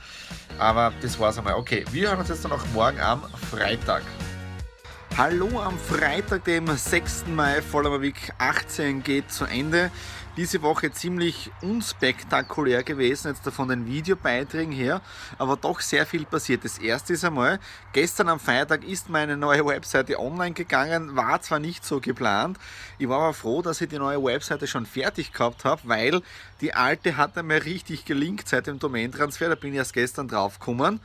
Aber 0.59 0.93
das 1.03 1.19
war 1.19 1.31
es 1.31 1.39
einmal. 1.39 1.55
Okay, 1.55 1.85
wir 1.93 2.09
hören 2.09 2.19
uns 2.19 2.29
jetzt 2.29 2.45
dann 2.45 2.53
auch 2.53 2.67
morgen 2.75 3.01
am 3.01 3.23
Freitag. 3.51 4.03
Hallo 5.17 5.61
am 5.61 5.79
Freitag, 5.79 6.45
dem 6.45 6.67
6. 6.67 7.27
Mai, 7.27 7.61
Voller 7.61 8.01
Week 8.01 8.33
18 8.39 9.03
geht 9.03 9.31
zu 9.31 9.45
Ende 9.45 9.91
diese 10.37 10.63
Woche 10.63 10.93
ziemlich 10.93 11.51
unspektakulär 11.63 12.83
gewesen, 12.83 13.29
jetzt 13.29 13.49
von 13.55 13.69
den 13.69 13.87
Videobeiträgen 13.87 14.73
her, 14.73 15.01
aber 15.39 15.57
doch 15.57 15.81
sehr 15.81 16.07
viel 16.07 16.25
passiert. 16.25 16.65
Das 16.65 16.79
erste 16.79 17.13
ist 17.13 17.25
einmal, 17.25 17.59
gestern 17.93 18.29
am 18.29 18.41
Feiertag 18.41 18.85
ist 18.85 19.09
meine 19.09 19.37
neue 19.37 19.67
Webseite 19.67 20.19
online 20.19 20.53
gegangen, 20.53 21.17
war 21.17 21.41
zwar 21.41 21.59
nicht 21.59 21.85
so 21.85 22.01
geplant, 22.01 22.59
ich 22.99 23.09
war 23.09 23.21
aber 23.21 23.35
froh, 23.35 23.63
dass 23.63 23.81
ich 23.81 23.89
die 23.89 23.99
neue 23.99 24.23
Webseite 24.23 24.67
schon 24.67 24.87
fertig 24.87 25.33
gehabt 25.33 25.65
habe, 25.65 25.83
weil 25.85 26.23
die 26.61 26.75
alte 26.75 27.17
hat 27.17 27.37
einmal 27.39 27.59
richtig 27.59 28.05
gelinkt 28.05 28.49
seit 28.49 28.67
dem 28.67 28.79
Domain-Transfer, 28.79 29.49
da 29.49 29.55
bin 29.55 29.73
ich 29.73 29.79
erst 29.79 29.95
gestern 29.95 30.29
drauf 30.29 30.59
gekommen 30.59 31.01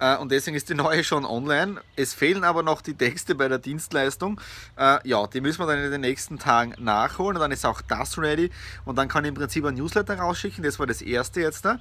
äh, 0.00 0.16
und 0.16 0.32
deswegen 0.32 0.56
ist 0.56 0.68
die 0.68 0.74
neue 0.74 1.04
schon 1.04 1.24
online. 1.24 1.80
Es 1.94 2.14
fehlen 2.14 2.42
aber 2.42 2.62
noch 2.62 2.80
die 2.80 2.94
Texte 2.94 3.34
bei 3.34 3.48
der 3.48 3.58
Dienstleistung. 3.58 4.40
Äh, 4.76 5.06
ja, 5.06 5.26
die 5.26 5.40
müssen 5.40 5.60
wir 5.60 5.66
dann 5.66 5.84
in 5.84 5.90
den 5.90 6.00
nächsten 6.00 6.38
Tagen 6.38 6.74
nachholen 6.78 7.36
und 7.36 7.42
dann 7.42 7.52
ist 7.52 7.66
auch 7.66 7.82
das 7.82 8.18
ready 8.18 8.50
und 8.84 8.96
dann 8.96 9.08
kann 9.08 9.24
ich 9.24 9.28
im 9.28 9.34
Prinzip 9.34 9.64
ein 9.64 9.74
Newsletter 9.74 10.18
rausschicken. 10.18 10.64
Das 10.64 10.78
war 10.78 10.86
das 10.86 11.02
erste 11.02 11.40
jetzt 11.40 11.64
da. 11.64 11.78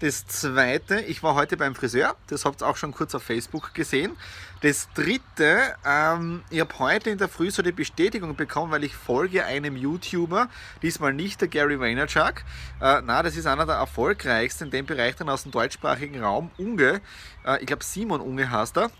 Das 0.00 0.26
zweite, 0.26 1.00
ich 1.00 1.22
war 1.22 1.34
heute 1.34 1.56
beim 1.56 1.74
Friseur, 1.74 2.16
das 2.28 2.44
habt 2.44 2.62
ihr 2.62 2.66
auch 2.66 2.76
schon 2.76 2.92
kurz 2.92 3.14
auf 3.14 3.22
Facebook 3.22 3.74
gesehen. 3.74 4.16
Das 4.62 4.88
dritte, 4.94 5.74
ähm, 5.86 6.42
ich 6.50 6.60
habe 6.60 6.78
heute 6.78 7.10
in 7.10 7.18
der 7.18 7.28
Früh 7.28 7.50
so 7.50 7.62
die 7.62 7.72
Bestätigung 7.72 8.34
bekommen, 8.34 8.72
weil 8.72 8.84
ich 8.84 8.94
folge 8.94 9.44
einem 9.44 9.76
YouTuber, 9.76 10.48
diesmal 10.82 11.12
nicht 11.12 11.40
der 11.40 11.48
Gary 11.48 11.78
Vaynerchuk. 11.78 12.42
Äh, 12.80 13.02
na, 13.04 13.22
das 13.22 13.36
ist 13.36 13.46
einer 13.46 13.66
der 13.66 13.76
erfolgreichsten 13.76 14.64
in 14.64 14.70
dem 14.70 14.86
Bereich 14.86 15.16
dann 15.16 15.28
aus 15.28 15.42
dem 15.42 15.52
deutschsprachigen 15.52 16.22
Raum, 16.22 16.50
Unge. 16.58 17.00
Äh, 17.44 17.60
ich 17.60 17.66
glaube 17.66 17.84
Simon 17.84 18.20
Unge 18.20 18.50
heißt 18.50 18.78
er 18.78 18.90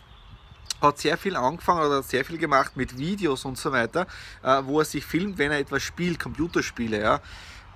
hat 0.81 0.99
sehr 0.99 1.17
viel 1.17 1.37
angefangen 1.37 1.81
oder 1.81 2.03
sehr 2.03 2.25
viel 2.25 2.39
gemacht 2.39 2.77
mit 2.77 2.99
Videos 2.99 3.45
und 3.45 3.59
so 3.59 3.73
weiter, 3.73 4.07
äh, 4.43 4.63
wo 4.65 4.81
er 4.81 4.85
sich 4.85 5.05
filmt, 5.05 5.39
wenn 5.39 5.53
er 5.53 5.59
etwas 5.59 5.83
spielt, 5.83 6.19
Computerspiele, 6.19 7.01
ja. 7.01 7.21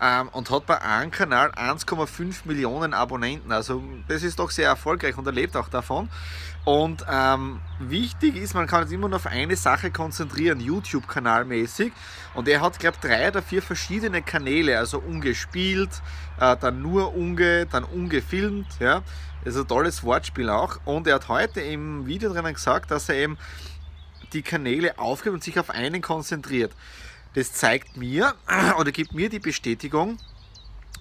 Ähm, 0.01 0.29
und 0.31 0.51
hat 0.51 0.67
bei 0.67 0.81
einem 0.83 1.13
Kanal 1.13 1.53
1,5 1.53 2.47
Millionen 2.47 2.95
Abonnenten. 2.95 3.53
Also 3.53 3.83
das 4.09 4.25
ist 4.25 4.39
doch 4.39 4.51
sehr 4.51 4.69
erfolgreich 4.69 5.17
und 5.17 5.27
er 5.27 5.33
lebt 5.33 5.57
auch 5.57 5.69
davon. 5.69 6.09
Und 6.65 7.05
ähm, 7.11 7.61
wichtig 7.79 8.37
ist, 8.37 8.55
man 8.55 8.67
kann 8.67 8.87
sich 8.87 8.97
immer 8.97 9.09
nur 9.09 9.17
auf 9.17 9.27
eine 9.27 9.55
Sache 9.55 9.91
konzentrieren, 9.91 10.61
YouTube-Kanalmäßig. 10.61 11.93
Und 12.35 12.49
er 12.49 12.61
hat, 12.63 12.79
glaube 12.79 12.97
ich, 13.01 13.09
drei 13.09 13.29
oder 13.29 13.43
vier 13.43 13.63
verschiedene 13.63 14.23
Kanäle, 14.23 14.79
also 14.79 14.99
ungespielt, 14.99 15.91
äh, 16.41 16.57
dann 16.57 16.81
nur 16.81 17.15
unge, 17.15 17.67
dann 17.67 17.85
ungefilmt. 17.85 18.67
Ja. 18.81 19.03
Das 19.45 19.55
ist 19.55 19.61
ein 19.61 19.69
tolles 19.69 20.03
Wortspiel 20.03 20.49
auch. 20.49 20.79
Und 20.87 21.07
er 21.07 21.17
hat 21.17 21.29
heute 21.29 21.61
im 21.61 22.07
Video 22.07 22.33
drinnen 22.33 22.55
gesagt, 22.55 22.91
dass 22.91 23.09
er 23.09 23.17
eben 23.17 23.39
die 24.33 24.43
Kanäle 24.43 24.99
aufgibt 24.99 25.35
und 25.35 25.45
sich 25.45 25.59
auf 25.59 25.71
einen 25.71 26.01
konzentriert. 26.01 26.73
Das 27.35 27.53
zeigt 27.53 27.97
mir 27.97 28.35
oder 28.79 28.91
gibt 28.91 29.13
mir 29.13 29.29
die 29.29 29.39
Bestätigung, 29.39 30.19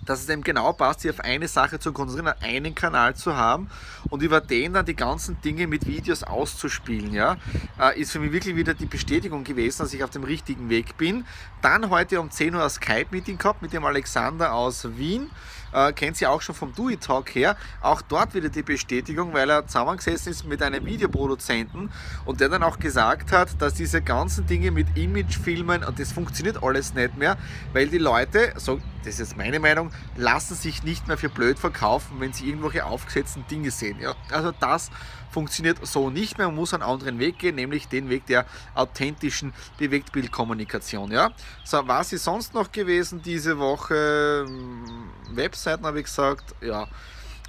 dass 0.05 0.21
es 0.21 0.27
eben 0.27 0.43
genau 0.43 0.73
passt, 0.73 1.01
sich 1.01 1.11
auf 1.11 1.21
eine 1.21 1.47
Sache 1.47 1.79
zu 1.79 1.93
konzentrieren, 1.93 2.35
einen 2.41 2.75
Kanal 2.75 3.15
zu 3.15 3.37
haben 3.37 3.69
und 4.09 4.21
über 4.21 4.41
den 4.41 4.73
dann 4.73 4.85
die 4.85 4.95
ganzen 4.95 5.39
Dinge 5.41 5.67
mit 5.67 5.87
Videos 5.87 6.23
auszuspielen, 6.23 7.13
ja, 7.13 7.37
äh, 7.79 7.97
ist 7.99 8.11
für 8.11 8.19
mich 8.19 8.33
wirklich 8.33 8.57
wieder 8.57 8.73
die 8.73 8.85
Bestätigung 8.85 9.45
gewesen, 9.45 9.83
dass 9.83 9.93
ich 9.93 10.03
auf 10.03 10.09
dem 10.09 10.25
richtigen 10.25 10.69
Weg 10.69 10.97
bin. 10.97 11.25
Dann 11.61 11.89
heute 11.89 12.19
um 12.19 12.29
10 12.29 12.55
Uhr 12.55 12.63
ein 12.63 12.69
Skype-Meeting 12.69 13.37
gehabt 13.37 13.61
mit 13.61 13.71
dem 13.71 13.85
Alexander 13.85 14.53
aus 14.53 14.97
Wien 14.97 15.29
äh, 15.73 15.93
kennt 15.93 16.17
sie 16.17 16.27
auch 16.27 16.41
schon 16.41 16.55
vom 16.55 16.73
It 16.89 17.01
Talk 17.01 17.33
her. 17.35 17.55
Auch 17.81 18.01
dort 18.01 18.33
wieder 18.33 18.49
die 18.49 18.63
Bestätigung, 18.63 19.33
weil 19.33 19.49
er 19.49 19.65
zusammengesessen 19.67 20.31
ist 20.31 20.45
mit 20.45 20.61
einem 20.61 20.85
Videoproduzenten 20.85 21.91
und 22.25 22.39
der 22.39 22.49
dann 22.49 22.63
auch 22.63 22.79
gesagt 22.79 23.31
hat, 23.31 23.61
dass 23.61 23.73
diese 23.73 24.01
ganzen 24.01 24.45
Dinge 24.45 24.71
mit 24.71 24.97
Imagefilmen 24.97 25.83
und 25.83 25.99
das 25.99 26.11
funktioniert 26.11 26.63
alles 26.63 26.93
nicht 26.93 27.17
mehr, 27.17 27.37
weil 27.73 27.87
die 27.87 27.97
Leute, 27.97 28.53
so, 28.57 28.79
das 29.03 29.15
ist 29.15 29.19
jetzt 29.19 29.37
meine 29.37 29.59
Meinung, 29.59 29.91
lassen 30.15 30.55
sich 30.55 30.83
nicht 30.83 31.07
mehr 31.07 31.17
für 31.17 31.29
blöd 31.29 31.59
verkaufen, 31.59 32.19
wenn 32.19 32.33
sie 32.33 32.47
irgendwelche 32.47 32.85
aufgesetzten 32.85 33.45
Dinge 33.47 33.71
sehen. 33.71 33.99
Ja, 33.99 34.13
also 34.31 34.51
das 34.51 34.91
funktioniert 35.33 35.85
so 35.85 36.09
nicht 36.09 36.37
mehr. 36.37 36.47
Man 36.47 36.55
muss 36.55 36.73
einen 36.73 36.83
anderen 36.83 37.19
Weg 37.19 37.39
gehen, 37.39 37.55
nämlich 37.55 37.87
den 37.87 38.09
Weg 38.09 38.25
der 38.27 38.45
authentischen 38.75 39.53
Bewegtbildkommunikation. 39.77 41.11
Ja? 41.11 41.31
So, 41.65 41.85
was 41.87 42.13
ist 42.13 42.23
sonst 42.23 42.53
noch 42.53 42.71
gewesen 42.71 43.21
diese 43.21 43.57
Woche? 43.57 44.45
Hm, 44.47 45.09
Webseiten 45.31 45.85
habe 45.85 45.99
ich 45.99 46.05
gesagt. 46.05 46.55
Ja. 46.61 46.87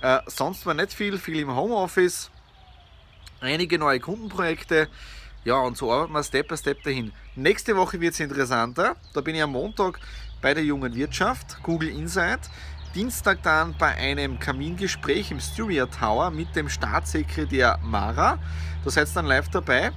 Äh, 0.00 0.20
sonst 0.26 0.66
war 0.66 0.74
nicht 0.74 0.92
viel, 0.92 1.18
viel 1.18 1.40
im 1.40 1.54
Homeoffice. 1.54 2.30
Einige 3.40 3.78
neue 3.78 4.00
Kundenprojekte. 4.00 4.88
Ja, 5.44 5.60
und 5.60 5.76
so 5.76 5.92
arbeiten 5.92 6.14
wir 6.14 6.22
Step 6.22 6.48
by 6.48 6.56
Step 6.56 6.82
dahin. 6.82 7.12
Nächste 7.36 7.76
Woche 7.76 8.00
wird 8.00 8.14
es 8.14 8.20
interessanter. 8.20 8.96
Da 9.12 9.20
bin 9.20 9.34
ich 9.34 9.42
am 9.42 9.52
Montag 9.52 10.00
bei 10.40 10.54
der 10.54 10.64
jungen 10.64 10.94
Wirtschaft, 10.94 11.62
Google 11.62 11.90
Insight. 11.90 12.40
Dienstag 12.94 13.42
dann 13.42 13.74
bei 13.76 13.92
einem 13.96 14.38
Kamingespräch 14.38 15.32
im 15.32 15.40
Styria 15.40 15.86
Tower 15.86 16.30
mit 16.30 16.54
dem 16.54 16.68
Staatssekretär 16.68 17.80
Mara. 17.82 18.38
Da 18.84 18.90
seid 18.90 19.08
ihr 19.08 19.14
dann 19.14 19.26
live 19.26 19.48
dabei. 19.48 19.90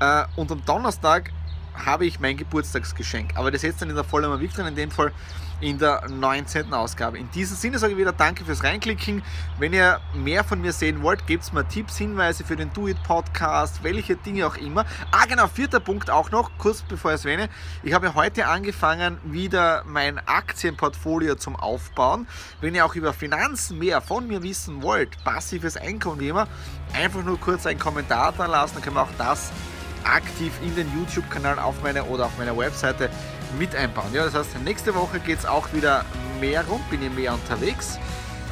Äh, 0.00 0.24
und 0.34 0.50
am 0.50 0.64
Donnerstag 0.64 1.30
habe 1.74 2.06
ich 2.06 2.20
mein 2.20 2.36
Geburtstagsgeschenk. 2.36 3.36
Aber 3.36 3.50
das 3.50 3.62
jetzt 3.62 3.82
dann 3.82 3.90
in 3.90 3.96
der 3.96 4.04
Vollmer 4.04 4.40
Week 4.40 4.52
drin, 4.52 4.66
in 4.66 4.74
dem 4.74 4.90
Fall 4.90 5.12
in 5.60 5.78
der 5.78 6.08
19. 6.08 6.72
Ausgabe. 6.72 7.18
In 7.18 7.30
diesem 7.30 7.56
Sinne 7.56 7.78
sage 7.78 7.92
ich 7.92 7.98
wieder 7.98 8.12
Danke 8.12 8.44
fürs 8.44 8.64
Reinklicken. 8.64 9.22
Wenn 9.58 9.72
ihr 9.72 10.00
mehr 10.14 10.42
von 10.42 10.60
mir 10.60 10.72
sehen 10.72 11.02
wollt, 11.02 11.26
gebt 11.26 11.52
mir 11.52 11.66
Tipps, 11.68 11.98
Hinweise 11.98 12.44
für 12.44 12.56
den 12.56 12.72
Do 12.72 12.88
It 12.88 13.02
Podcast, 13.02 13.82
welche 13.82 14.16
Dinge 14.16 14.46
auch 14.46 14.56
immer. 14.56 14.86
Ah, 15.10 15.26
genau, 15.26 15.46
vierter 15.46 15.80
Punkt 15.80 16.10
auch 16.10 16.30
noch, 16.30 16.50
kurz 16.58 16.82
bevor 16.82 17.12
ich 17.12 17.16
es 17.16 17.24
erwähne. 17.24 17.48
Ich 17.82 17.92
habe 17.92 18.14
heute 18.14 18.46
angefangen, 18.46 19.18
wieder 19.24 19.84
mein 19.86 20.18
Aktienportfolio 20.18 21.34
zum 21.34 21.56
Aufbauen. 21.56 22.26
Wenn 22.60 22.74
ihr 22.74 22.84
auch 22.84 22.94
über 22.94 23.12
Finanzen 23.12 23.78
mehr 23.78 24.00
von 24.00 24.26
mir 24.26 24.42
wissen 24.42 24.82
wollt, 24.82 25.22
passives 25.24 25.76
Einkommen 25.76 26.20
wie 26.20 26.28
immer, 26.28 26.48
einfach 26.94 27.22
nur 27.22 27.38
kurz 27.38 27.66
einen 27.66 27.78
Kommentar 27.78 28.32
da 28.36 28.46
lassen, 28.46 28.74
dann 28.74 28.82
können 28.82 28.96
wir 28.96 29.02
auch 29.02 29.08
das 29.18 29.50
aktiv 30.04 30.52
in 30.62 30.74
den 30.74 30.92
YouTube-Kanal 30.94 31.58
auf 31.58 31.82
meiner 31.82 32.08
oder 32.08 32.26
auf 32.26 32.38
meiner 32.38 32.56
Webseite 32.56 33.10
mit 33.58 33.74
einbauen. 33.74 34.12
Ja, 34.12 34.24
das 34.24 34.34
heißt, 34.34 34.62
nächste 34.64 34.94
Woche 34.94 35.20
geht 35.20 35.38
es 35.38 35.46
auch 35.46 35.72
wieder 35.72 36.04
mehr 36.40 36.64
rum, 36.66 36.80
bin 36.90 37.02
ich 37.02 37.10
mehr 37.10 37.34
unterwegs. 37.34 37.98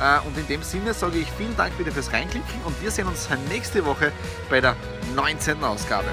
Äh, 0.00 0.26
und 0.26 0.36
in 0.38 0.46
dem 0.46 0.62
Sinne 0.62 0.94
sage 0.94 1.18
ich 1.18 1.30
vielen 1.32 1.56
Dank 1.56 1.78
wieder 1.78 1.92
fürs 1.92 2.12
Reinklicken 2.12 2.62
und 2.64 2.80
wir 2.82 2.90
sehen 2.90 3.06
uns 3.06 3.28
nächste 3.48 3.84
Woche 3.84 4.12
bei 4.48 4.60
der 4.60 4.76
19. 5.14 5.62
Ausgabe. 5.64 6.06